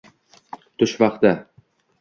Tush 0.77 0.95
vaqti 1.03 1.35